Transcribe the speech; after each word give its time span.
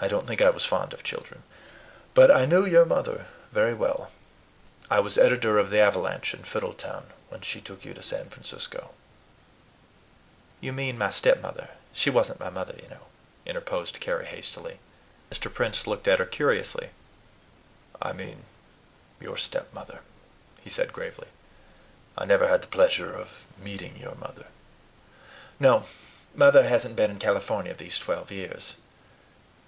I 0.00 0.06
don't 0.06 0.28
think 0.28 0.40
I 0.40 0.50
was 0.50 0.64
fond 0.64 0.92
of 0.92 1.02
children. 1.02 1.42
But 2.14 2.30
I 2.30 2.46
knew 2.46 2.64
your 2.64 2.84
mother 2.86 3.26
very 3.50 3.74
well. 3.74 4.12
I 4.88 5.00
was 5.00 5.18
editor 5.18 5.58
of 5.58 5.70
the 5.70 5.80
AVALANCHE 5.80 6.34
in 6.34 6.44
Fiddletown 6.44 7.06
when 7.30 7.40
she 7.40 7.60
took 7.60 7.84
you 7.84 7.94
to 7.94 8.00
San 8.00 8.30
Francisco." 8.30 8.94
"You 10.60 10.72
mean 10.72 10.96
my 10.98 11.10
stepmother; 11.10 11.70
she 11.92 12.10
wasn't 12.10 12.38
my 12.38 12.48
mother, 12.48 12.76
you 12.80 12.88
know," 12.88 13.06
interposed 13.44 13.98
Carry 13.98 14.26
hastily. 14.26 14.78
Mr. 15.32 15.52
Prince 15.52 15.84
looked 15.84 16.06
at 16.06 16.20
her 16.20 16.26
curiously. 16.26 16.90
"I 18.00 18.12
mean 18.12 18.44
your 19.18 19.36
stepmother," 19.36 20.02
he 20.60 20.70
said 20.70 20.92
gravely. 20.92 21.26
"I 22.16 22.24
never 22.24 22.46
had 22.46 22.62
the 22.62 22.68
pleasure 22.68 23.12
of 23.12 23.46
meeting 23.60 23.96
your 23.96 24.14
mother." 24.14 24.46
"No; 25.58 25.86
MOTHER 26.36 26.62
hasn't 26.68 26.94
been 26.94 27.10
in 27.10 27.18
California 27.18 27.74
these 27.74 27.98
twelve 27.98 28.30
years." 28.30 28.76